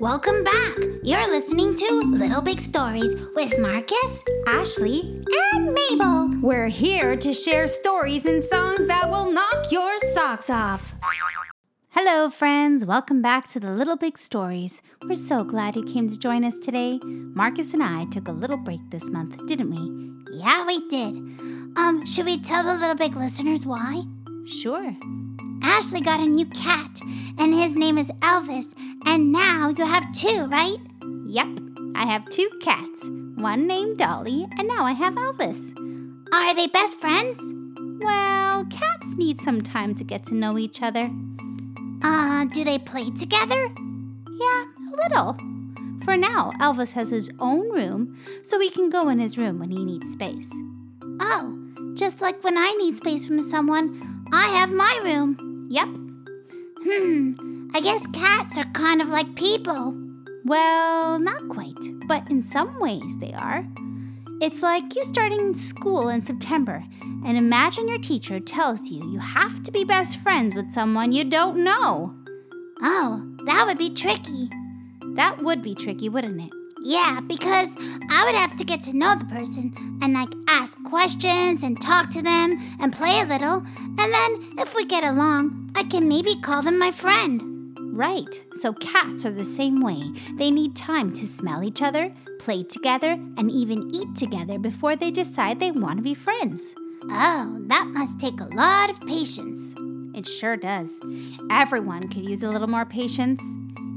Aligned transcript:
Welcome 0.00 0.44
back. 0.44 0.78
You're 1.02 1.28
listening 1.30 1.74
to 1.74 2.02
Little 2.06 2.40
Big 2.40 2.58
Stories 2.58 3.14
with 3.34 3.58
Marcus, 3.58 4.24
Ashley, 4.46 5.22
and 5.52 5.74
Mabel. 5.74 6.30
We're 6.40 6.68
here 6.68 7.16
to 7.16 7.34
share 7.34 7.68
stories 7.68 8.24
and 8.24 8.42
songs 8.42 8.86
that 8.86 9.10
will 9.10 9.30
knock 9.30 9.70
your 9.70 9.98
socks 10.14 10.48
off. 10.48 10.94
Hello, 11.90 12.30
friends. 12.30 12.86
Welcome 12.86 13.20
back 13.20 13.46
to 13.48 13.60
the 13.60 13.72
Little 13.72 13.98
Big 13.98 14.16
Stories. 14.16 14.80
We're 15.02 15.16
so 15.16 15.44
glad 15.44 15.76
you 15.76 15.84
came 15.84 16.08
to 16.08 16.18
join 16.18 16.46
us 16.46 16.56
today. 16.56 16.98
Marcus 17.04 17.74
and 17.74 17.82
I 17.82 18.06
took 18.06 18.26
a 18.26 18.32
little 18.32 18.56
break 18.56 18.80
this 18.88 19.10
month, 19.10 19.46
didn't 19.46 19.68
we? 19.68 20.38
Yeah, 20.38 20.66
we 20.66 20.88
did. 20.88 21.14
Um, 21.76 22.06
should 22.06 22.24
we 22.24 22.40
tell 22.40 22.64
the 22.64 22.72
Little 22.72 22.96
Big 22.96 23.14
listeners 23.16 23.66
why? 23.66 24.04
Sure. 24.46 24.96
Ashley 25.62 26.00
got 26.00 26.20
a 26.20 26.26
new 26.26 26.46
cat, 26.46 27.00
and 27.38 27.54
his 27.54 27.76
name 27.76 27.98
is 27.98 28.10
Elvis. 28.20 28.74
And 29.06 29.32
now 29.32 29.68
you 29.76 29.84
have 29.84 30.12
two, 30.12 30.46
right? 30.46 30.78
Yep, 31.26 31.60
I 31.94 32.06
have 32.06 32.28
two 32.28 32.48
cats, 32.60 33.08
one 33.36 33.66
named 33.66 33.98
Dolly, 33.98 34.46
and 34.56 34.68
now 34.68 34.84
I 34.84 34.92
have 34.92 35.14
Elvis. 35.14 35.76
Are 36.32 36.54
they 36.54 36.66
best 36.66 36.98
friends? 36.98 37.38
Well, 38.02 38.64
cats 38.66 39.16
need 39.16 39.40
some 39.40 39.62
time 39.62 39.94
to 39.96 40.04
get 40.04 40.24
to 40.24 40.34
know 40.34 40.58
each 40.58 40.82
other. 40.82 41.10
Uh, 42.02 42.44
do 42.46 42.64
they 42.64 42.78
play 42.78 43.10
together? 43.10 43.68
Yeah, 44.30 44.64
a 44.64 44.96
little. 44.96 45.36
For 46.04 46.16
now, 46.16 46.52
Elvis 46.60 46.92
has 46.94 47.10
his 47.10 47.30
own 47.38 47.70
room, 47.70 48.16
so 48.42 48.58
he 48.58 48.70
can 48.70 48.88
go 48.88 49.08
in 49.08 49.18
his 49.18 49.36
room 49.36 49.58
when 49.58 49.70
he 49.70 49.84
needs 49.84 50.10
space. 50.10 50.50
Oh, 51.20 51.58
just 51.94 52.20
like 52.20 52.42
when 52.42 52.56
I 52.56 52.70
need 52.78 52.96
space 52.96 53.26
from 53.26 53.42
someone, 53.42 54.26
I 54.32 54.46
have 54.48 54.70
my 54.70 55.00
room. 55.04 55.49
Yep. 55.70 55.86
Hmm, 56.82 57.70
I 57.72 57.80
guess 57.80 58.04
cats 58.08 58.58
are 58.58 58.64
kind 58.72 59.00
of 59.00 59.08
like 59.08 59.36
people. 59.36 59.96
Well, 60.44 61.20
not 61.20 61.48
quite, 61.48 61.78
but 62.08 62.28
in 62.28 62.42
some 62.42 62.80
ways 62.80 63.18
they 63.20 63.32
are. 63.32 63.64
It's 64.40 64.64
like 64.64 64.96
you 64.96 65.04
starting 65.04 65.54
school 65.54 66.08
in 66.08 66.22
September, 66.22 66.82
and 67.24 67.36
imagine 67.36 67.86
your 67.86 68.00
teacher 68.00 68.40
tells 68.40 68.88
you 68.88 69.08
you 69.12 69.20
have 69.20 69.62
to 69.62 69.70
be 69.70 69.84
best 69.84 70.18
friends 70.18 70.56
with 70.56 70.72
someone 70.72 71.12
you 71.12 71.22
don't 71.22 71.62
know. 71.62 72.16
Oh, 72.82 73.22
that 73.46 73.64
would 73.64 73.78
be 73.78 73.90
tricky. 73.94 74.50
That 75.14 75.40
would 75.40 75.62
be 75.62 75.76
tricky, 75.76 76.08
wouldn't 76.08 76.40
it? 76.40 76.59
Yeah, 76.82 77.20
because 77.20 77.76
I 78.10 78.24
would 78.24 78.34
have 78.34 78.56
to 78.56 78.64
get 78.64 78.82
to 78.84 78.96
know 78.96 79.14
the 79.14 79.26
person 79.26 79.74
and 80.02 80.14
like 80.14 80.32
ask 80.48 80.82
questions 80.84 81.62
and 81.62 81.80
talk 81.80 82.10
to 82.10 82.22
them 82.22 82.58
and 82.80 82.92
play 82.92 83.20
a 83.20 83.26
little. 83.26 83.62
And 83.76 83.98
then 83.98 84.54
if 84.58 84.74
we 84.74 84.86
get 84.86 85.04
along, 85.04 85.72
I 85.74 85.82
can 85.82 86.08
maybe 86.08 86.40
call 86.40 86.62
them 86.62 86.78
my 86.78 86.90
friend. 86.90 87.76
Right, 87.92 88.44
so 88.52 88.72
cats 88.72 89.26
are 89.26 89.32
the 89.32 89.44
same 89.44 89.80
way. 89.80 90.02
They 90.36 90.50
need 90.50 90.74
time 90.74 91.12
to 91.14 91.26
smell 91.26 91.62
each 91.62 91.82
other, 91.82 92.12
play 92.38 92.62
together, 92.62 93.12
and 93.12 93.50
even 93.50 93.94
eat 93.94 94.16
together 94.16 94.58
before 94.58 94.96
they 94.96 95.10
decide 95.10 95.60
they 95.60 95.72
want 95.72 95.98
to 95.98 96.02
be 96.02 96.14
friends. 96.14 96.74
Oh, 97.10 97.58
that 97.66 97.88
must 97.88 98.18
take 98.18 98.40
a 98.40 98.54
lot 98.54 98.88
of 98.88 99.00
patience. 99.02 99.74
It 100.14 100.26
sure 100.26 100.56
does. 100.56 101.00
Everyone 101.50 102.08
could 102.08 102.28
use 102.28 102.42
a 102.42 102.48
little 102.48 102.68
more 102.68 102.86
patience. 102.86 103.42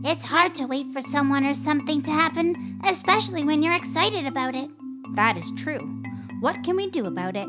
It's 0.06 0.26
hard 0.26 0.54
to 0.56 0.66
wait 0.66 0.88
for 0.92 1.00
someone 1.00 1.46
or 1.46 1.54
something 1.54 2.02
to 2.02 2.12
happen, 2.12 2.80
especially 2.86 3.46
when 3.46 3.64
you're 3.64 3.74
excited 3.74 4.26
about 4.26 4.54
it. 4.54 4.70
That 5.16 5.38
is 5.38 5.52
true. 5.52 6.04
What 6.42 6.62
can 6.64 6.76
we 6.76 6.90
do 6.90 7.06
about 7.06 7.38
it? 7.38 7.48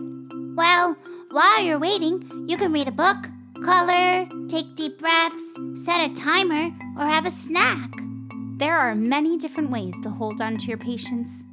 Well, 0.55 0.97
while 1.33 1.63
you're 1.63 1.81
waiting, 1.81 2.47
you 2.49 2.57
can 2.57 2.73
read 2.73 2.87
a 2.87 2.93
book, 2.93 3.17
color, 3.65 4.29
take 4.49 4.77
deep 4.77 4.99
breaths, 4.99 5.43
set 5.75 6.09
a 6.09 6.15
timer, 6.15 6.71
or 6.97 7.07
have 7.07 7.27
a 7.27 7.31
snack. 7.33 7.91
There 8.57 8.79
are 8.79 8.95
many 8.95 9.37
different 9.37 9.73
ways 9.73 10.01
to 10.03 10.11
hold 10.11 10.41
on 10.41 10.57
to 10.59 10.67
your 10.67 10.79
patience. 10.79 11.45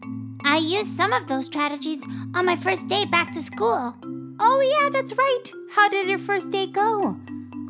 I 0.46 0.58
used 0.58 0.96
some 0.96 1.14
of 1.14 1.28
those 1.28 1.48
strategies 1.48 2.04
on 2.36 2.46
my 2.46 2.56
first 2.56 2.88
day 2.88 3.06
back 3.06 3.32
to 3.32 3.40
school. 3.40 3.96
Oh, 4.40 4.80
yeah, 4.80 4.90
that's 4.92 5.18
right. 5.18 5.44
How 5.72 5.90
did 5.90 6.08
your 6.08 6.20
first 6.20 6.52
day 6.52 6.68
go? 6.68 7.18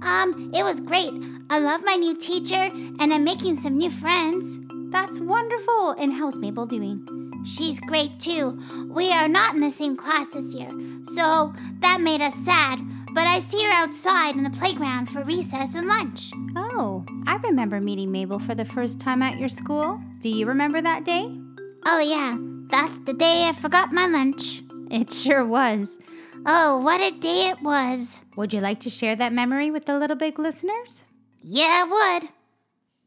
Um, 0.02 0.52
it 0.54 0.64
was 0.64 0.82
great. 0.82 1.14
I 1.52 1.60
love 1.60 1.82
my 1.84 1.96
new 1.96 2.16
teacher, 2.16 2.72
and 3.02 3.14
I'm 3.14 3.26
making 3.26 3.56
some 3.56 3.78
new 3.78 3.92
friends. 3.92 4.58
That's 4.90 5.20
wonderful. 5.20 5.92
And 6.00 6.14
how's 6.14 6.40
Mabel 6.40 6.66
doing? 6.66 7.44
She's 7.44 7.78
great 7.78 8.18
too. 8.22 8.58
We 8.88 9.12
are 9.12 9.28
not 9.28 9.54
in 9.54 9.60
the 9.60 9.70
same 9.70 9.98
class 9.98 10.30
this 10.30 10.54
year, 10.54 10.72
so 11.04 11.54
that 11.82 12.00
made 12.00 12.22
us 12.22 12.36
sad. 12.36 12.80
But 13.14 13.28
I 13.28 13.40
see 13.40 13.62
her 13.66 13.72
outside 13.74 14.38
in 14.38 14.44
the 14.44 14.50
playground 14.50 15.10
for 15.10 15.24
recess 15.24 15.76
and 15.76 15.90
lunch. 15.90 16.32
Oh, 16.56 17.04
I 17.28 17.36
remember 17.36 17.82
meeting 17.82 18.14
Mabel 18.14 18.40
for 18.40 18.56
the 18.56 18.64
first 18.64 19.02
time 19.02 19.22
at 19.22 19.38
your 19.38 19.50
school. 19.50 20.00
Do 20.22 20.30
you 20.30 20.46
remember 20.46 20.82
that 20.82 21.04
day? 21.04 21.38
Oh, 21.86 22.00
yeah. 22.00 22.38
That's 22.70 22.98
the 23.00 23.14
day 23.14 23.50
I 23.50 23.52
forgot 23.52 23.92
my 23.92 24.06
lunch. 24.06 24.62
It 24.90 25.12
sure 25.12 25.46
was. 25.46 26.00
Oh, 26.46 26.80
what 26.80 27.02
a 27.02 27.12
day 27.20 27.50
it 27.50 27.62
was. 27.62 28.22
Would 28.38 28.54
you 28.54 28.62
like 28.62 28.80
to 28.80 28.90
share 28.90 29.18
that 29.18 29.34
memory 29.34 29.70
with 29.70 29.84
the 29.84 30.00
Little 30.00 30.16
Big 30.16 30.40
listeners? 30.40 31.04
Yeah, 31.44 31.84
I 31.84 32.20
would. 32.20 32.30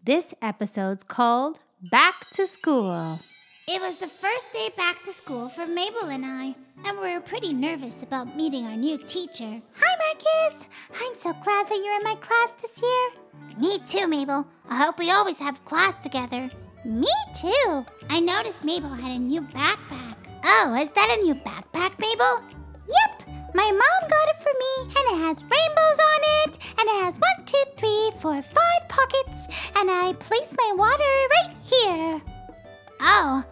This 0.02 0.34
episode's 0.42 1.04
called 1.04 1.60
Back 1.92 2.28
to 2.32 2.48
School. 2.48 3.20
It 3.68 3.80
was 3.80 3.98
the 3.98 4.08
first 4.08 4.52
day 4.52 4.70
back 4.76 5.04
to 5.04 5.12
school 5.12 5.48
for 5.48 5.68
Mabel 5.68 6.08
and 6.10 6.26
I, 6.26 6.56
and 6.84 6.98
we 6.98 7.14
were 7.14 7.20
pretty 7.20 7.54
nervous 7.54 8.02
about 8.02 8.36
meeting 8.36 8.66
our 8.66 8.76
new 8.76 8.98
teacher. 8.98 9.62
Hi, 9.76 9.96
Marcus! 10.02 10.66
I'm 11.00 11.14
so 11.14 11.32
glad 11.44 11.68
that 11.68 11.76
you're 11.76 11.94
in 11.94 12.02
my 12.02 12.16
class 12.16 12.54
this 12.60 12.82
year. 12.82 13.10
Me 13.60 13.78
too, 13.78 14.08
Mabel. 14.08 14.44
I 14.68 14.82
hope 14.82 14.98
we 14.98 15.12
always 15.12 15.38
have 15.38 15.64
class 15.64 15.96
together. 15.98 16.50
Me 16.84 17.06
too. 17.36 17.86
I 18.10 18.18
noticed 18.18 18.64
Mabel 18.64 18.90
had 18.90 19.12
a 19.12 19.18
new 19.18 19.42
backpack. 19.42 20.16
Oh, 20.44 20.76
is 20.78 20.90
that 20.90 21.16
a 21.16 21.22
new 21.22 21.36
backpack, 21.36 21.96
Mabel? 22.00 22.42
Yep. 22.88 23.28
My 23.54 23.70
mom 23.70 24.10
got 24.10 24.28
it 24.28 24.42
for 24.42 24.52
me, 24.58 24.92
and 24.96 25.16
it 25.16 25.24
has 25.24 25.44
rainbows 25.44 26.00
on 26.00 26.20
it, 26.42 26.58
four, 28.24 28.40
five 28.40 28.88
pockets, 28.88 29.48
and 29.76 29.90
I 29.90 30.14
place 30.18 30.54
my 30.56 30.72
water 30.78 31.12
right 31.36 31.54
here. 31.62 32.22
Oh, 33.02 33.44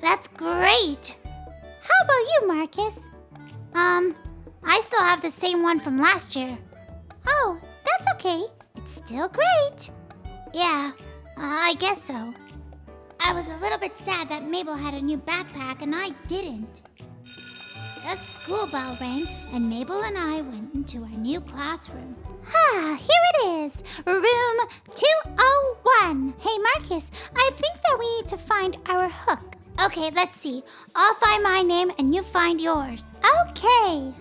that's 0.00 0.28
great. 0.28 1.16
How 1.80 2.04
about 2.04 2.28
you, 2.30 2.46
Marcus? 2.46 3.00
Um, 3.74 4.14
I 4.62 4.80
still 4.84 5.02
have 5.02 5.22
the 5.22 5.28
same 5.28 5.64
one 5.64 5.80
from 5.80 5.98
last 5.98 6.36
year. 6.36 6.56
Oh, 7.26 7.58
that's 7.84 8.12
okay. 8.14 8.44
It's 8.76 8.92
still 8.92 9.26
great. 9.26 9.90
Yeah, 10.54 10.92
I 11.36 11.74
guess 11.80 12.00
so. 12.00 12.32
I 13.18 13.32
was 13.32 13.48
a 13.48 13.56
little 13.56 13.78
bit 13.78 13.96
sad 13.96 14.28
that 14.28 14.48
Mabel 14.48 14.76
had 14.76 14.94
a 14.94 15.00
new 15.00 15.18
backpack 15.18 15.82
and 15.82 15.96
I 15.96 16.10
didn't. 16.28 16.82
The 17.24 18.14
school 18.14 18.68
bell 18.70 18.96
rang, 19.00 19.26
and 19.52 19.68
Mabel 19.68 20.04
and 20.04 20.16
I 20.16 20.42
went 20.42 20.72
into 20.74 21.02
our 21.02 21.10
new 21.10 21.40
classroom. 21.40 22.14
Ah, 22.54 22.98
here 22.98 23.24
it 23.34 23.64
is, 23.64 23.82
room 24.04 24.58
201. 24.94 26.34
Hey, 26.38 26.58
Marcus, 26.58 27.10
I 27.36 27.50
think 27.54 27.80
that 27.82 27.98
we 27.98 28.16
need 28.16 28.26
to 28.28 28.36
find 28.36 28.76
our 28.88 29.08
hook. 29.08 29.56
Okay, 29.84 30.10
let's 30.14 30.36
see. 30.36 30.62
I'll 30.94 31.14
find 31.14 31.42
my 31.42 31.62
name 31.62 31.92
and 31.98 32.14
you 32.14 32.22
find 32.22 32.60
yours. 32.60 33.12
Okay. 33.42 34.12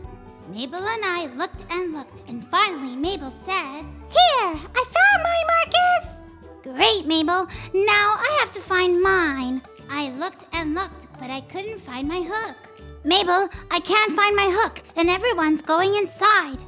Mabel 0.50 0.80
and 0.80 1.06
I 1.06 1.30
looked 1.36 1.64
and 1.72 1.94
looked, 1.94 2.30
and 2.30 2.44
finally 2.44 2.96
Mabel 2.96 3.32
said, 3.46 3.86
Here, 4.10 4.60
I 4.76 4.86
found 4.96 5.24
my 5.24 5.42
Marcus. 5.54 6.20
Great, 6.64 7.08
Mabel. 7.08 7.48
Now 7.74 8.16
I 8.18 8.38
have 8.42 8.52
to 8.54 8.62
find 8.62 9.02
mine. 9.02 9.62
I 9.90 10.10
looked 10.12 10.46
and 10.54 10.76
looked, 10.76 11.08
but 11.20 11.30
I 11.30 11.42
couldn't 11.42 11.80
find 11.80 12.08
my 12.08 12.22
hook. 12.22 12.56
Mabel, 13.04 13.50
I 13.72 13.80
can't 13.80 14.16
find 14.16 14.36
my 14.36 14.50
hook, 14.52 14.84
and 14.96 15.10
everyone's 15.10 15.62
going 15.62 15.96
inside. 15.96 16.60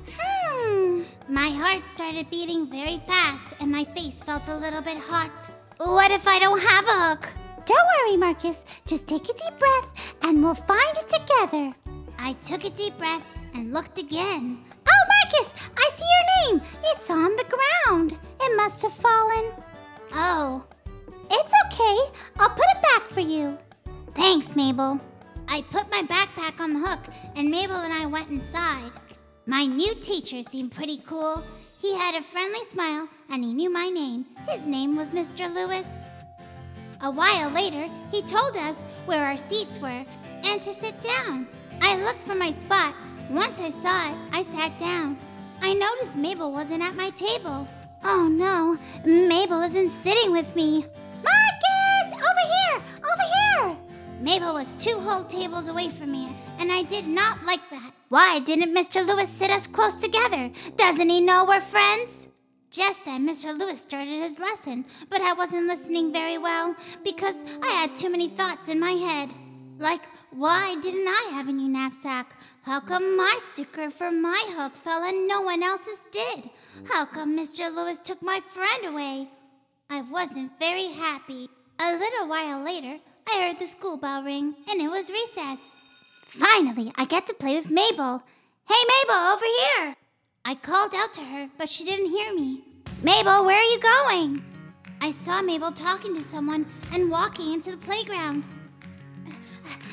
My 1.30 1.48
heart 1.50 1.88
started 1.88 2.30
beating 2.30 2.68
very 2.70 3.02
fast, 3.08 3.56
and 3.62 3.72
my 3.72 3.86
face 3.86 4.20
felt 4.20 4.48
a 4.50 4.58
little 4.58 4.82
bit 4.82 4.98
hot. 4.98 5.32
What 5.78 6.12
if 6.12 6.28
I 6.28 6.38
don't 6.38 6.60
have 6.62 6.86
a 6.86 7.10
hook? 7.10 7.30
Don't 7.66 7.88
worry, 7.98 8.18
Marcus. 8.18 8.66
Just 8.86 9.08
take 9.08 9.24
a 9.24 9.34
deep 9.34 9.58
breath, 9.58 10.16
and 10.22 10.44
we'll 10.44 10.54
find 10.54 10.98
it 10.98 11.08
together. 11.08 11.74
I 12.20 12.34
took 12.42 12.66
a 12.66 12.70
deep 12.70 12.98
breath 12.98 13.26
and 13.54 13.74
looked 13.74 14.00
again. 14.00 14.66
Oh, 14.86 15.04
Marcus, 15.24 15.56
I 15.78 15.90
see 15.94 16.06
your 16.06 16.58
name. 16.60 16.68
It's 16.88 17.10
on 17.10 17.38
the 17.38 17.46
ground. 17.46 18.18
It 18.42 18.58
must 18.58 18.82
have 18.82 18.94
fallen. 18.94 19.54
Oh. 20.12 20.66
It's 21.32 21.54
okay. 21.68 22.14
I'll 22.38 22.50
put 22.50 22.66
it 22.76 22.82
back 22.82 23.08
for 23.08 23.22
you. 23.22 23.58
Thanks, 24.14 24.58
Mabel. 24.58 25.00
I 25.48 25.62
put 25.62 25.90
my 25.90 26.04
backpack 26.04 26.60
on 26.60 26.74
the 26.74 26.88
hook, 26.88 27.00
and 27.38 27.50
Mabel 27.50 27.78
and 27.78 27.94
I 27.94 28.08
went 28.08 28.30
inside. 28.30 28.92
My 29.46 29.66
new 29.66 29.94
teacher 29.96 30.42
seemed 30.42 30.72
pretty 30.72 31.02
cool. 31.06 31.44
He 31.78 31.94
had 31.96 32.16
a 32.16 32.22
friendly 32.24 32.64
smile 32.64 33.10
and 33.30 33.44
he 33.44 33.54
knew 33.54 33.70
my 33.70 33.90
name. 33.90 34.26
His 34.48 34.66
name 34.66 34.96
was 34.96 35.12
Mr. 35.12 35.54
Lewis. 35.54 36.06
A 37.02 37.12
while 37.12 37.50
later, 37.50 37.90
he 38.10 38.22
told 38.22 38.56
us 38.56 38.84
where 39.06 39.26
our 39.26 39.36
seats 39.36 39.80
were 39.80 40.06
and 40.46 40.62
to 40.62 40.70
sit 40.72 40.96
down. 41.02 41.46
I 41.82 42.02
looked 42.06 42.22
for 42.22 42.36
my 42.36 42.52
spot. 42.52 42.96
Once 43.30 43.60
I 43.60 43.70
saw 43.70 44.12
it, 44.12 44.18
I 44.32 44.44
sat 44.44 44.80
down. 44.80 45.18
I 45.62 45.74
noticed 45.74 46.16
Mabel 46.16 46.54
wasn't 46.54 46.82
at 46.82 46.96
my 46.96 47.10
table. 47.10 47.68
Oh 48.06 48.30
no, 48.30 48.78
Mabel 49.06 49.62
isn't 49.64 49.90
sitting 49.90 50.32
with 50.32 50.56
me. 50.56 50.86
Marcus! 51.22 52.14
Over 52.14 52.46
here! 52.56 52.82
Over 52.98 53.74
here! 53.74 53.78
Mabel 54.22 54.54
was 54.54 54.74
two 54.74 54.98
whole 55.00 55.26
tables 55.26 55.68
away 55.68 55.90
from 55.90 56.14
me, 56.14 56.34
and 56.60 56.72
I 56.72 56.84
did 56.84 57.08
not 57.08 57.44
like 57.44 57.70
why 58.10 58.40
didn't 58.40 58.76
Mr. 58.76 59.06
Lewis 59.06 59.30
sit 59.30 59.50
us 59.50 59.68
close 59.68 59.96
together? 59.98 60.52
Doesn't 60.76 61.10
he 61.10 61.22
know 61.22 61.46
we're 61.46 61.62
friends? 61.62 62.28
Just 62.70 63.06
then, 63.06 63.28
Mr. 63.28 63.58
Lewis 63.58 63.82
started 63.82 64.22
his 64.22 64.40
lesson, 64.40 64.86
but 65.10 65.22
I 65.22 65.34
wasn't 65.34 65.68
listening 65.68 66.12
very 66.12 66.38
well 66.38 66.76
because 67.04 67.44
I 67.62 67.68
had 67.68 67.96
too 67.96 68.10
many 68.10 68.28
thoughts 68.28 68.68
in 68.68 68.80
my 68.80 68.92
head. 68.92 69.30
Like, 69.78 70.02
why 70.32 70.76
didn't 70.82 71.08
I 71.08 71.30
have 71.34 71.48
a 71.48 71.54
new 71.54 71.70
knapsack? 71.70 72.36
How 72.64 72.80
come 72.80 73.16
my 73.16 73.38
sticker 73.40 73.92
for 73.92 74.10
my 74.10 74.44
hook 74.58 74.76
fell 74.76 75.04
and 75.04 75.28
no 75.28 75.42
one 75.42 75.62
else's 75.62 76.02
did? 76.12 76.50
How 76.92 77.06
come 77.06 77.38
Mr. 77.38 77.74
Lewis 77.74 78.00
took 78.00 78.24
my 78.24 78.40
friend 78.40 78.86
away? 78.86 79.28
I 79.92 80.02
wasn't 80.02 80.58
very 80.58 80.88
happy. 80.88 81.50
A 81.80 81.94
little 81.94 82.28
while 82.28 82.64
later, 82.64 82.98
I 83.30 83.42
heard 83.42 83.60
the 83.60 83.68
school 83.68 83.98
bell 83.98 84.24
ring, 84.24 84.56
and 84.70 84.82
it 84.82 84.90
was 84.90 85.12
recess. 85.12 85.83
Finally, 86.34 86.92
I 86.96 87.06
get 87.06 87.28
to 87.28 87.34
play 87.36 87.56
with 87.58 87.70
Mabel. 87.70 88.24
Hey, 88.68 88.74
Mabel, 88.88 89.22
over 89.22 89.46
here! 89.46 89.96
I 90.44 90.56
called 90.56 90.96
out 90.96 91.14
to 91.14 91.22
her, 91.22 91.48
but 91.60 91.70
she 91.70 91.84
didn't 91.86 92.10
hear 92.10 92.34
me. 92.34 92.64
Mabel, 93.04 93.46
where 93.46 93.60
are 93.60 93.72
you 93.72 93.80
going? 93.80 94.44
I 95.00 95.12
saw 95.12 95.44
Mabel 95.44 95.72
talking 95.72 96.16
to 96.16 96.22
someone 96.22 96.66
and 96.92 97.12
walking 97.12 97.54
into 97.54 97.70
the 97.70 97.78
playground. 97.78 98.44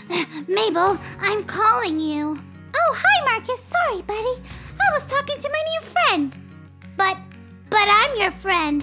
Mabel, 0.48 0.98
I'm 1.20 1.44
calling 1.44 2.00
you. 2.00 2.42
Oh, 2.75 2.96
hi, 2.98 3.32
Marcus. 3.34 3.62
Sorry, 3.62 4.00
buddy. 4.00 4.42
I 4.81 4.94
was 4.94 5.06
talking 5.06 5.37
to 5.38 5.50
my 5.50 5.62
new 5.72 5.88
friend. 5.90 6.34
But, 6.96 7.19
but 7.69 7.87
I'm 7.87 8.19
your 8.19 8.31
friend. 8.31 8.82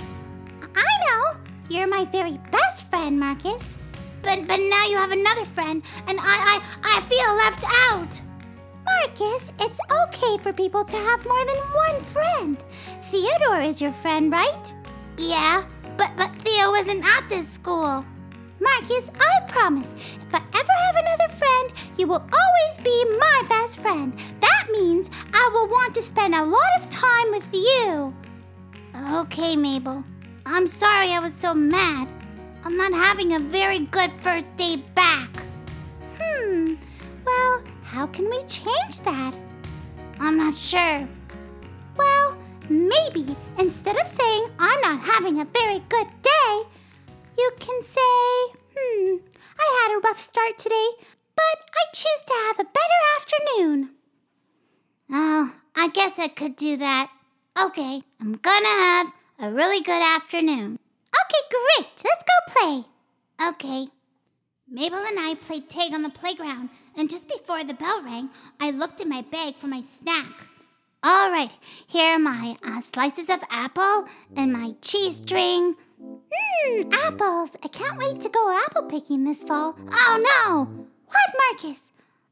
I 0.76 1.06
know. 1.08 1.40
You're 1.70 1.88
my 1.88 2.06
very 2.06 2.40
best 2.52 2.88
friend, 2.92 3.20
Marcus. 3.20 3.76
But, 4.28 4.46
but 4.46 4.60
now 4.60 4.86
you 4.90 4.98
have 4.98 5.14
another 5.14 5.46
friend, 5.46 5.82
and 6.06 6.20
I, 6.20 6.36
I, 6.52 6.60
I 6.84 7.02
feel 7.08 7.34
left 7.38 7.64
out. 7.88 8.22
Marcus, 8.84 9.54
it's 9.62 9.80
okay 10.04 10.38
for 10.44 10.52
people 10.52 10.84
to 10.84 10.98
have 10.98 11.26
more 11.26 11.46
than 11.46 11.56
one 11.56 12.04
friend. 12.04 12.64
Theodore 13.04 13.62
is 13.62 13.80
your 13.80 13.94
friend, 13.94 14.30
right? 14.30 14.74
Yeah, 15.18 15.64
but, 15.96 16.12
but 16.18 16.30
Theo 16.42 16.74
isn't 16.74 17.06
at 17.06 17.30
this 17.30 17.48
school. 17.48 18.06
Marcus, 18.60 19.10
I 19.18 19.48
promise, 19.48 19.94
if 19.94 20.36
I 20.36 20.42
ever 20.60 20.74
have 20.74 20.96
another 20.98 21.34
friend, 21.34 21.72
you 21.98 22.08
will 22.08 22.28
always 22.34 22.78
be 22.84 23.06
my 23.18 23.44
best 23.48 23.80
friend. 23.80 24.14
That 24.42 24.68
means 24.74 25.10
I 25.34 25.50
will 25.54 25.70
want 25.70 25.96
to 25.96 26.02
spend 26.02 26.36
a 26.36 26.44
lot 26.44 26.78
of 26.78 26.90
time 26.90 27.32
with 27.32 27.48
you. 27.54 28.14
Okay, 29.20 29.56
Mabel. 29.56 30.04
I'm 30.46 30.68
sorry 30.68 31.14
I 31.14 31.20
was 31.20 31.34
so 31.34 31.54
mad. 31.54 32.10
I'm 32.64 32.76
not 32.78 32.94
having 32.94 33.34
a 33.34 33.40
very 33.40 33.80
good 33.80 34.12
first 34.22 34.56
day 34.58 34.78
back. 34.96 35.30
Hmm, 36.20 36.76
well, 37.26 37.64
how 37.84 38.08
can 38.08 38.30
we 38.30 38.44
change 38.46 39.00
that? 39.02 39.34
I'm 40.20 40.38
not 40.38 40.56
sure. 40.56 41.08
Well, 41.98 42.38
maybe 42.70 43.36
instead 43.58 43.96
of 43.96 44.08
saying 44.08 44.48
I'm 44.60 44.82
not 44.82 45.00
having 45.02 45.40
a 45.40 45.46
very 45.46 45.80
good 45.90 46.08
day, 46.22 46.62
you 47.38 47.52
can 47.60 47.84
say, 47.84 48.00
hmm, 48.76 49.18
I 49.60 49.88
had 49.88 49.98
a 49.98 50.02
rough 50.08 50.20
start 50.20 50.58
today, 50.58 50.90
but 51.36 51.70
I 51.74 51.84
choose 51.94 52.24
to 52.28 52.34
have 52.48 52.60
a 52.60 52.72
better 52.72 53.00
afternoon. 53.18 53.92
Oh, 55.12 55.54
I 55.76 55.88
guess 55.90 56.20
I 56.20 56.28
could 56.28 56.56
do 56.56 56.78
that. 56.78 57.12
Okay, 57.60 58.02
I'm 58.20 58.34
gonna 58.34 58.68
have 58.68 59.14
a 59.40 59.52
really 59.52 59.82
good 59.82 60.02
afternoon. 60.02 60.80
Okay, 61.28 61.44
great. 61.50 62.04
Let's 62.04 62.24
go 62.24 62.54
play. 62.54 62.84
Okay. 63.50 63.88
Mabel 64.70 65.00
and 65.00 65.20
I 65.20 65.36
played 65.36 65.70
tag 65.70 65.94
on 65.94 66.04
the 66.04 66.10
playground, 66.10 66.70
and 66.96 67.10
just 67.10 67.28
before 67.28 67.64
the 67.64 67.74
bell 67.74 68.02
rang, 68.02 68.30
I 68.60 68.72
looked 68.72 69.00
in 69.00 69.10
my 69.10 69.22
bag 69.22 69.56
for 69.56 69.68
my 69.68 69.82
snack. 69.82 70.48
All 71.04 71.32
right, 71.32 71.54
here 71.88 72.16
are 72.16 72.20
my 72.20 72.58
uh, 72.64 72.82
slices 72.82 73.30
of 73.30 73.44
apple 73.50 74.08
and 74.36 74.52
my 74.52 74.76
cheese 74.82 75.18
string. 75.18 75.76
Mmm, 76.02 76.94
apples. 76.94 77.56
I 77.64 77.70
can't 77.70 77.98
wait 77.98 78.20
to 78.22 78.30
go 78.30 78.62
apple 78.66 78.84
picking 78.84 79.24
this 79.24 79.44
fall. 79.44 79.78
Oh 79.90 80.18
no! 80.30 80.86
What, 81.06 81.62
Marcus? 81.64 81.92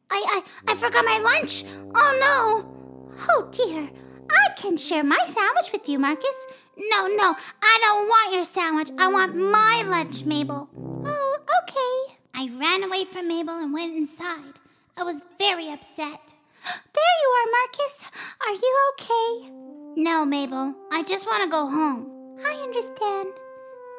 I, 0.09 0.43
I, 0.67 0.71
I 0.71 0.75
forgot 0.75 1.05
my 1.05 1.19
lunch. 1.19 1.63
Oh 1.95 2.17
no! 2.19 3.17
Oh 3.29 3.47
dear. 3.51 3.89
I 4.35 4.53
can 4.55 4.77
share 4.77 5.03
my 5.03 5.17
sandwich 5.27 5.71
with 5.71 5.87
you, 5.87 5.99
Marcus. 5.99 6.47
No, 6.77 7.07
no, 7.07 7.35
I 7.61 7.79
don't 7.81 8.07
want 8.07 8.33
your 8.33 8.43
sandwich. 8.43 8.89
I 8.97 9.07
want 9.07 9.35
my 9.35 9.83
lunch, 9.87 10.25
Mabel. 10.25 10.69
Oh, 10.77 11.37
okay. 11.63 12.15
I 12.33 12.49
ran 12.57 12.83
away 12.83 13.05
from 13.05 13.27
Mabel 13.27 13.59
and 13.59 13.73
went 13.73 13.95
inside. 13.95 14.59
I 14.97 15.03
was 15.03 15.21
very 15.37 15.71
upset. 15.71 16.33
There 16.93 17.15
you 17.21 17.29
are, 17.37 17.51
Marcus. 17.57 18.05
Are 18.41 18.53
you 18.53 18.73
okay? 18.91 19.51
No, 19.97 20.25
Mabel. 20.25 20.75
I 20.91 21.03
just 21.03 21.25
want 21.25 21.43
to 21.43 21.49
go 21.49 21.67
home. 21.67 22.37
I 22.45 22.53
understand. 22.63 23.29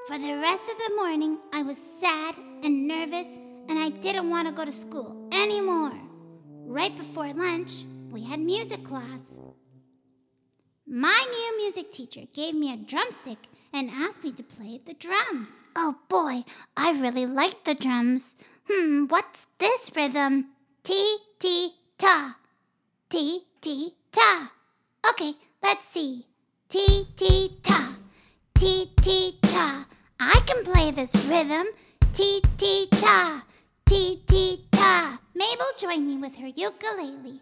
For 0.08 0.18
the 0.18 0.36
rest 0.36 0.70
of 0.70 0.76
the 0.78 0.94
morning, 0.96 1.38
I 1.52 1.62
was 1.62 1.78
sad 1.78 2.34
and 2.62 2.86
nervous, 2.86 3.38
and 3.68 3.78
I 3.78 3.88
didn't 3.88 4.28
want 4.30 4.46
to 4.48 4.52
go 4.52 4.64
to 4.64 4.72
school 4.72 5.28
anymore. 5.32 5.92
Right 6.66 6.96
before 6.96 7.32
lunch, 7.32 7.84
we 8.10 8.22
had 8.22 8.40
music 8.40 8.84
class. 8.84 9.38
My 10.88 11.26
new 11.28 11.56
music 11.64 11.90
teacher 11.90 12.28
gave 12.32 12.54
me 12.54 12.72
a 12.72 12.76
drumstick 12.76 13.48
and 13.72 13.90
asked 13.90 14.22
me 14.22 14.30
to 14.30 14.44
play 14.44 14.80
the 14.84 14.94
drums. 14.94 15.60
Oh 15.74 15.96
boy, 16.08 16.44
I 16.76 16.92
really 16.92 17.26
like 17.26 17.64
the 17.64 17.74
drums. 17.74 18.36
Hmm, 18.70 19.06
what's 19.08 19.48
this 19.58 19.90
rhythm? 19.96 20.50
T, 20.84 21.18
T, 21.40 21.74
ta. 21.98 22.36
T, 23.10 23.46
T, 23.60 23.94
ta. 24.12 24.52
Okay, 25.10 25.34
let's 25.60 25.86
see. 25.86 26.26
T, 26.68 27.08
T, 27.16 27.58
ta. 27.64 27.96
T, 28.54 28.92
T, 29.00 29.38
ta. 29.42 29.86
I 30.20 30.40
can 30.46 30.64
play 30.64 30.92
this 30.92 31.16
rhythm. 31.26 31.66
T, 32.12 32.40
T, 32.58 32.86
ta. 32.92 33.42
T, 33.86 34.22
T, 34.24 34.66
ta. 34.70 35.18
Mabel 35.34 35.66
joined 35.78 36.06
me 36.06 36.16
with 36.16 36.36
her 36.36 36.46
ukulele. 36.46 37.40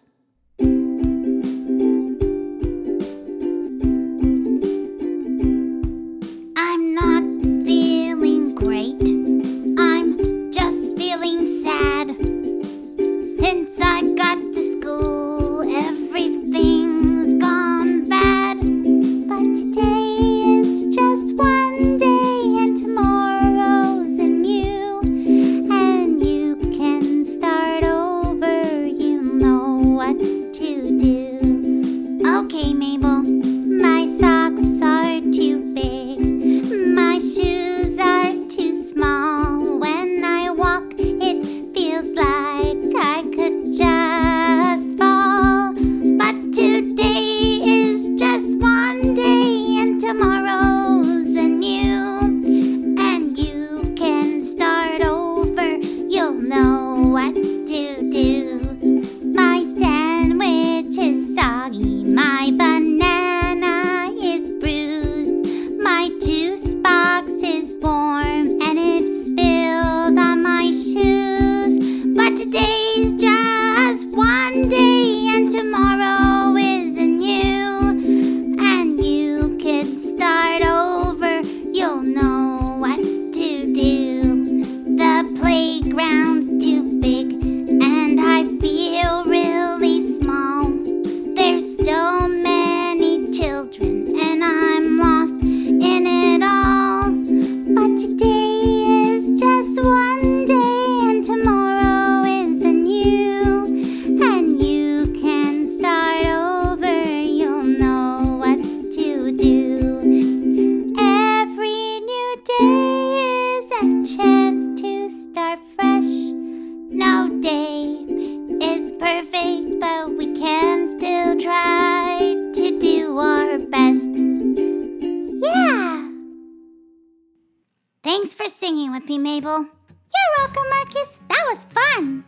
Thanks 128.24 128.42
for 128.42 128.48
singing 128.48 128.90
with 128.90 129.04
me, 129.04 129.18
Mabel. 129.18 129.58
You're 129.58 130.34
welcome, 130.38 130.64
Marcus. 130.70 131.18
That 131.28 131.44
was 131.46 131.66
fun. 131.66 132.24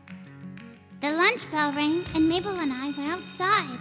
The 1.00 1.10
lunch 1.10 1.50
bell 1.50 1.72
rang, 1.72 2.02
and 2.14 2.28
Mabel 2.28 2.50
and 2.50 2.70
I 2.70 2.92
went 2.98 3.12
outside. 3.12 3.78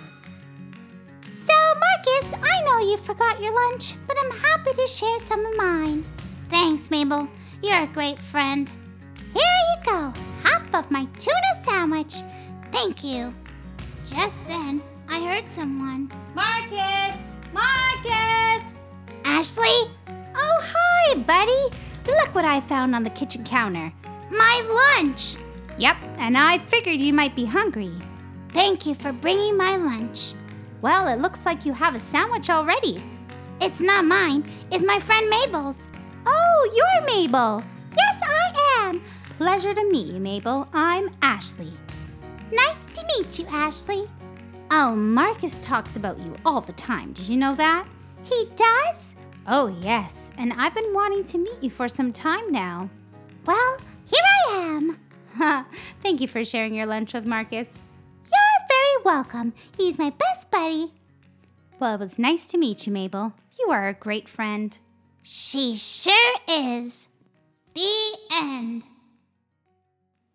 So, 1.29 1.53
Marcus, 1.53 2.34
I 2.41 2.63
know 2.63 2.89
you 2.89 2.95
forgot 2.95 3.41
your 3.41 3.53
lunch, 3.53 3.95
but 4.07 4.15
I'm 4.24 4.31
happy 4.31 4.72
to 4.77 4.88
share 4.88 5.19
some 5.19 5.45
of 5.45 5.57
mine. 5.57 6.05
Thanks, 6.50 6.89
Mabel. 6.89 7.27
You're 7.62 7.84
a 7.84 7.88
great 7.88 8.19
friend. 8.19 8.72
Here 9.34 9.43
you 9.43 9.84
go, 9.84 10.13
half 10.41 10.74
of 10.74 10.89
my 10.89 11.03
tuna 11.19 11.63
sandwich. 11.63 12.22
Thank 12.72 13.03
you. 13.03 13.34
Just 14.05 14.39
then, 14.48 14.81
I 15.10 15.19
heard 15.19 15.50
someone. 15.50 16.10
Marcus! 16.34 17.19
Marcus! 17.51 18.79
Ashley, 19.25 19.91
Oh, 20.38 20.62
hi, 20.62 21.15
buddy. 21.15 21.85
Look 22.07 22.35
what 22.35 22.45
I 22.45 22.62
found 22.62 22.95
on 22.95 23.03
the 23.03 23.09
kitchen 23.09 23.43
counter. 23.43 23.91
my 24.31 24.97
lunch. 25.00 25.38
Yep, 25.77 25.97
and 26.17 26.38
I 26.38 26.59
figured 26.59 27.00
you 27.01 27.13
might 27.13 27.35
be 27.35 27.45
hungry. 27.45 27.91
Thank 28.50 28.85
you 28.85 28.95
for 28.95 29.12
bringing 29.12 29.57
my 29.57 29.75
lunch. 29.75 30.33
Well, 30.81 31.07
it 31.07 31.19
looks 31.19 31.45
like 31.45 31.65
you 31.65 31.74
have 31.74 31.95
a 31.95 32.00
sandwich 32.00 32.50
already. 32.50 33.03
It's 33.62 33.81
not 33.81 34.05
mine, 34.05 34.43
it's 34.71 34.83
my 34.83 35.00
friend 35.00 35.29
Mabel's. 35.29 35.89
Oh, 36.25 36.71
you're 36.75 37.05
Mabel. 37.07 37.63
Yes, 37.97 38.21
I 38.24 38.88
am. 38.88 39.01
Pleasure 39.38 39.74
to 39.74 39.91
meet 39.91 40.07
you, 40.07 40.19
Mabel. 40.19 40.67
I'm 40.74 41.09
Ashley. 41.21 41.74
Nice 42.51 42.85
to 42.85 43.05
meet 43.17 43.39
you, 43.39 43.45
Ashley. 43.47 44.07
Oh, 44.71 44.95
Marcus 44.95 45.57
talks 45.59 45.95
about 45.95 46.17
you 46.19 46.35
all 46.45 46.62
the 46.62 46.74
time. 46.74 47.13
Did 47.13 47.27
you 47.27 47.38
know 47.38 47.55
that? 47.55 47.88
He 48.24 48.50
does? 48.55 49.15
Oh, 49.48 49.68
yes, 49.82 50.32
and 50.38 50.54
I've 50.54 50.74
been 50.74 50.94
wanting 50.94 51.24
to 51.25 51.38
meet 51.38 51.62
you 51.62 51.70
for 51.70 51.88
some 51.88 52.12
time 52.12 52.52
now. 52.52 52.90
Well, 53.46 53.78
here 54.06 54.24
I 54.50 54.56
am. 54.58 54.98
Thank 56.02 56.20
you 56.20 56.28
for 56.28 56.44
sharing 56.44 56.74
your 56.74 56.88
lunch 56.88 57.14
with 57.14 57.25
Marcus. 57.25 57.84
You're 58.24 58.68
very 58.68 59.04
welcome. 59.04 59.54
He's 59.78 60.00
my 60.00 60.10
best 60.10 60.50
buddy. 60.50 60.94
Well, 61.80 61.96
it 61.96 62.00
was 62.00 62.18
nice 62.18 62.48
to 62.48 62.58
meet 62.58 62.88
you, 62.88 62.94
Mabel. 62.94 63.34
You 63.60 63.70
are 63.70 63.88
a 63.88 63.94
great 63.94 64.28
friend. 64.28 64.75
She 65.22 65.75
sure 65.75 66.36
is. 66.50 67.08
The 67.75 68.18
end. 68.34 68.84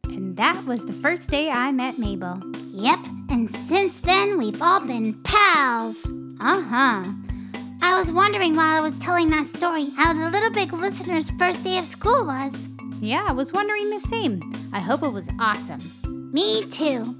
And 0.04 0.36
that 0.36 0.64
was 0.66 0.84
the 0.84 0.92
first 0.92 1.30
day 1.30 1.50
I 1.50 1.72
met 1.72 1.98
Mabel. 1.98 2.40
Yep, 2.70 2.98
and 3.30 3.50
since 3.50 4.00
then 4.00 4.38
we've 4.38 4.60
all 4.62 4.80
been 4.86 5.20
pals. 5.22 6.04
Uh 6.40 6.62
huh. 6.62 7.04
I 7.90 7.98
was 7.98 8.12
wondering 8.12 8.54
while 8.54 8.76
I 8.76 8.80
was 8.80 8.96
telling 9.00 9.30
that 9.30 9.46
story 9.46 9.90
how 9.96 10.12
the 10.12 10.30
Little 10.30 10.50
Big 10.50 10.72
listener's 10.72 11.30
first 11.30 11.64
day 11.64 11.78
of 11.78 11.84
school 11.84 12.24
was. 12.24 12.68
Yeah, 13.00 13.24
I 13.28 13.32
was 13.32 13.52
wondering 13.52 13.90
the 13.90 13.98
same. 14.00 14.40
I 14.72 14.78
hope 14.78 15.02
it 15.02 15.12
was 15.12 15.28
awesome. 15.40 15.80
Me 16.32 16.64
too. 16.66 17.16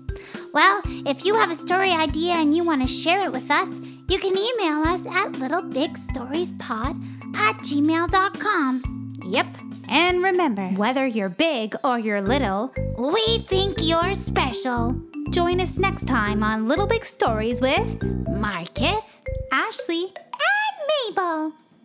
Well, 0.54 0.80
if 0.86 1.24
you 1.24 1.34
have 1.34 1.50
a 1.50 1.54
story 1.56 1.90
idea 1.90 2.34
and 2.34 2.54
you 2.54 2.62
want 2.64 2.82
to 2.82 2.88
share 2.88 3.24
it 3.24 3.32
with 3.32 3.50
us, 3.50 3.70
you 4.08 4.18
can 4.18 4.36
email 4.38 4.82
us 4.82 5.06
at 5.06 5.32
littlebig.storiespod 5.32 7.36
at 7.36 7.56
gmail.com. 7.56 9.12
Yep. 9.24 9.46
And 9.88 10.22
remember, 10.22 10.68
whether 10.68 11.04
you're 11.06 11.28
big 11.30 11.74
or 11.82 11.98
you're 11.98 12.22
little, 12.22 12.72
We 12.96 13.38
think 13.48 13.78
you're 13.80 14.14
special. 14.14 14.94
join 15.30 15.60
us 15.60 15.78
next 15.78 16.06
time 16.06 16.42
on 16.44 16.68
Little 16.68 16.86
Big 16.86 17.04
Stories 17.04 17.60
with 17.60 18.00
Marcus 18.28 19.20
Ashley. 19.52 20.12